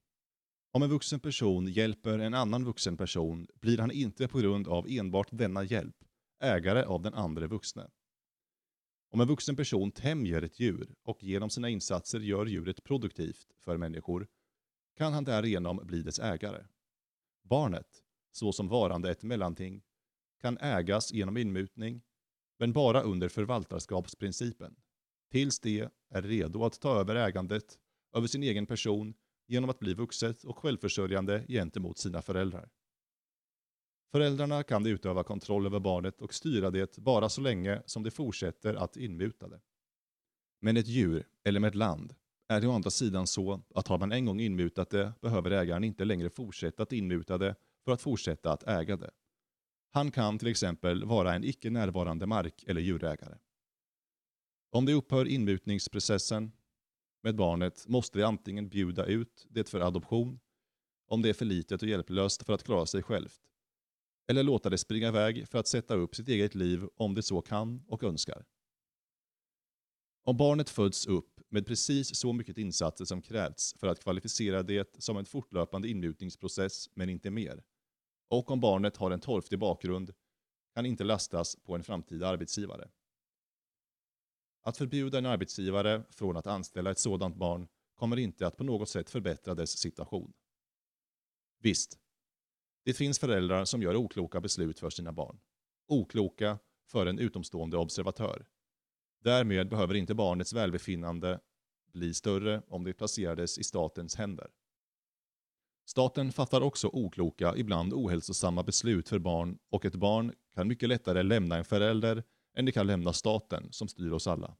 Om 0.72 0.82
en 0.82 0.90
vuxen 0.90 1.20
person 1.20 1.66
hjälper 1.66 2.18
en 2.18 2.34
annan 2.34 2.64
vuxen 2.64 2.96
person 2.96 3.46
blir 3.54 3.78
han 3.78 3.90
inte 3.90 4.28
på 4.28 4.38
grund 4.38 4.68
av 4.68 4.86
enbart 4.88 5.28
denna 5.30 5.64
hjälp 5.64 5.96
ägare 6.40 6.82
av 6.82 7.02
den 7.02 7.14
andra 7.14 7.46
vuxne. 7.46 7.90
Om 9.10 9.20
en 9.20 9.28
vuxen 9.28 9.56
person 9.56 9.92
tämjer 9.92 10.42
ett 10.42 10.60
djur 10.60 10.94
och 11.02 11.22
genom 11.22 11.50
sina 11.50 11.68
insatser 11.68 12.20
gör 12.20 12.46
djuret 12.46 12.84
produktivt 12.84 13.46
för 13.58 13.76
människor 13.76 14.28
kan 14.96 15.12
han 15.12 15.24
därigenom 15.24 15.80
bli 15.82 16.02
dess 16.02 16.18
ägare. 16.18 16.66
Barnet, 17.42 18.02
såsom 18.32 18.68
varande 18.68 19.10
ett 19.10 19.22
mellanting, 19.22 19.82
kan 20.40 20.58
ägas 20.58 21.12
genom 21.12 21.36
inmutning, 21.36 22.02
men 22.58 22.72
bara 22.72 23.02
under 23.02 23.28
förvaltarskapsprincipen, 23.28 24.76
tills 25.30 25.60
det 25.60 25.88
är 26.10 26.22
redo 26.22 26.64
att 26.64 26.80
ta 26.80 27.00
över 27.00 27.14
ägandet 27.14 27.78
över 28.16 28.26
sin 28.26 28.42
egen 28.42 28.66
person 28.66 29.14
genom 29.46 29.70
att 29.70 29.78
bli 29.78 29.94
vuxet 29.94 30.44
och 30.44 30.58
självförsörjande 30.58 31.44
gentemot 31.48 31.98
sina 31.98 32.22
föräldrar. 32.22 32.68
Föräldrarna 34.12 34.62
kan 34.62 34.86
utöva 34.86 35.24
kontroll 35.24 35.66
över 35.66 35.80
barnet 35.80 36.20
och 36.20 36.34
styra 36.34 36.70
det 36.70 36.98
bara 36.98 37.28
så 37.28 37.40
länge 37.40 37.82
som 37.86 38.02
det 38.02 38.10
fortsätter 38.10 38.74
att 38.74 38.96
inmuta 38.96 39.48
det. 39.48 39.60
Men 40.60 40.76
ett 40.76 40.86
djur, 40.86 41.26
eller 41.44 41.60
med 41.60 41.68
ett 41.68 41.74
land, 41.74 42.14
är 42.48 42.60
det 42.60 42.66
å 42.66 42.72
andra 42.72 42.90
sidan 42.90 43.26
så 43.26 43.62
att 43.74 43.88
har 43.88 43.98
man 43.98 44.12
en 44.12 44.24
gång 44.24 44.40
inmutat 44.40 44.90
det 44.90 45.12
behöver 45.20 45.50
ägaren 45.50 45.84
inte 45.84 46.04
längre 46.04 46.30
fortsätta 46.30 46.82
att 46.82 46.92
inmuta 46.92 47.38
det 47.38 47.54
för 47.84 47.92
att 47.92 48.02
fortsätta 48.02 48.52
att 48.52 48.62
äga 48.62 48.96
det. 48.96 49.10
Han 49.90 50.10
kan 50.10 50.38
till 50.38 50.48
exempel 50.48 51.04
vara 51.04 51.34
en 51.34 51.44
icke 51.44 51.70
närvarande 51.70 52.26
mark 52.26 52.64
eller 52.66 52.80
djurägare. 52.80 53.38
Om 54.70 54.86
det 54.86 54.92
upphör 54.92 55.28
inmutningsprocessen 55.28 56.52
med 57.22 57.36
barnet 57.36 57.88
måste 57.88 58.18
det 58.18 58.26
antingen 58.26 58.68
bjuda 58.68 59.06
ut 59.06 59.46
det 59.50 59.68
för 59.68 59.80
adoption, 59.80 60.40
om 61.06 61.22
det 61.22 61.28
är 61.28 61.34
för 61.34 61.44
litet 61.44 61.82
och 61.82 61.88
hjälplöst 61.88 62.46
för 62.46 62.52
att 62.52 62.64
klara 62.64 62.86
sig 62.86 63.02
självt, 63.02 63.40
eller 64.30 64.42
låta 64.42 64.70
det 64.70 64.78
springa 64.78 65.08
iväg 65.08 65.48
för 65.48 65.58
att 65.58 65.68
sätta 65.68 65.94
upp 65.94 66.14
sitt 66.14 66.28
eget 66.28 66.54
liv 66.54 66.88
om 66.96 67.14
det 67.14 67.22
så 67.22 67.40
kan 67.40 67.84
och 67.88 68.02
önskar. 68.02 68.44
Om 70.24 70.36
barnet 70.36 70.70
föds 70.70 71.06
upp 71.06 71.40
med 71.48 71.66
precis 71.66 72.16
så 72.16 72.32
mycket 72.32 72.58
insatser 72.58 73.04
som 73.04 73.22
krävs 73.22 73.74
för 73.78 73.86
att 73.86 74.02
kvalificera 74.02 74.62
det 74.62 74.94
som 74.98 75.16
en 75.16 75.24
fortlöpande 75.24 75.88
inmutningsprocess, 75.88 76.90
men 76.94 77.08
inte 77.08 77.30
mer, 77.30 77.62
och 78.32 78.50
om 78.50 78.60
barnet 78.60 78.96
har 78.96 79.10
en 79.10 79.20
torftig 79.20 79.58
bakgrund 79.58 80.12
kan 80.74 80.86
inte 80.86 81.04
lastas 81.04 81.56
på 81.56 81.74
en 81.74 81.84
framtida 81.84 82.28
arbetsgivare. 82.28 82.88
Att 84.62 84.76
förbjuda 84.76 85.18
en 85.18 85.26
arbetsgivare 85.26 86.02
från 86.10 86.36
att 86.36 86.46
anställa 86.46 86.90
ett 86.90 86.98
sådant 86.98 87.36
barn 87.36 87.68
kommer 87.94 88.18
inte 88.18 88.46
att 88.46 88.56
på 88.56 88.64
något 88.64 88.88
sätt 88.88 89.10
förbättra 89.10 89.54
dess 89.54 89.78
situation. 89.78 90.32
Visst, 91.58 91.98
det 92.84 92.94
finns 92.94 93.18
föräldrar 93.18 93.64
som 93.64 93.82
gör 93.82 93.96
okloka 93.96 94.40
beslut 94.40 94.78
för 94.78 94.90
sina 94.90 95.12
barn. 95.12 95.40
Okloka 95.88 96.58
för 96.86 97.06
en 97.06 97.18
utomstående 97.18 97.76
observatör. 97.76 98.46
Därmed 99.20 99.68
behöver 99.68 99.94
inte 99.94 100.14
barnets 100.14 100.52
välbefinnande 100.52 101.40
bli 101.92 102.14
större 102.14 102.62
om 102.68 102.84
det 102.84 102.92
placerades 102.92 103.58
i 103.58 103.64
statens 103.64 104.16
händer. 104.16 104.50
Staten 105.84 106.32
fattar 106.32 106.60
också 106.60 106.88
okloka, 106.92 107.56
ibland 107.56 107.92
ohälsosamma 107.94 108.62
beslut 108.62 109.08
för 109.08 109.18
barn 109.18 109.58
och 109.70 109.84
ett 109.84 109.94
barn 109.94 110.32
kan 110.54 110.68
mycket 110.68 110.88
lättare 110.88 111.22
lämna 111.22 111.56
en 111.56 111.64
förälder 111.64 112.24
än 112.56 112.64
det 112.64 112.72
kan 112.72 112.86
lämna 112.86 113.12
staten 113.12 113.68
som 113.72 113.88
styr 113.88 114.10
oss 114.10 114.26
alla. 114.26 114.56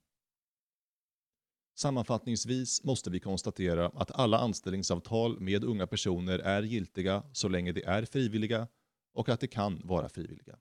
Sammanfattningsvis 1.75 2.85
måste 2.85 3.11
vi 3.11 3.21
konstatera 3.21 3.87
att 3.87 4.11
alla 4.11 4.39
anställningsavtal 4.39 5.41
med 5.41 5.65
unga 5.65 5.87
personer 5.87 6.39
är 6.39 6.63
giltiga 6.63 7.23
så 7.33 7.49
länge 7.49 7.73
de 7.73 7.85
är 7.85 8.05
frivilliga 8.05 8.69
och 9.15 9.29
att 9.29 9.41
de 9.41 9.47
kan 9.47 9.81
vara 9.85 10.09
frivilliga. 10.09 10.59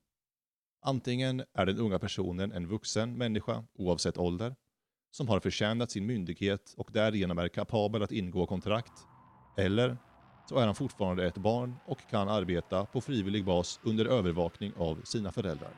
Antingen 0.82 1.43
är 1.54 1.65
den 1.65 1.78
unga 1.78 2.00
personen 2.00 2.52
en 2.52 2.67
vuxen 2.67 3.17
människa, 3.17 3.65
oavsett 3.74 4.17
ålder, 4.17 4.56
som 5.12 5.28
har 5.28 5.39
förtjänat 5.39 5.91
sin 5.91 6.06
myndighet 6.06 6.74
och 6.78 6.89
därigenom 6.93 7.38
är 7.38 7.47
kapabel 7.47 8.04
att 8.04 8.12
ingå 8.12 8.47
kontrakt, 8.47 8.93
eller 9.58 9.97
så 10.52 10.58
är 10.58 10.66
han 10.66 10.76
fortfarande 10.76 11.28
ett 11.28 11.38
barn 11.38 11.76
och 11.86 12.00
kan 12.10 12.30
arbeta 12.30 12.86
på 12.86 13.02
frivillig 13.02 13.46
bas 13.46 13.80
under 13.84 14.06
övervakning 14.06 14.74
av 14.78 15.02
sina 15.04 15.32
föräldrar. 15.32 15.70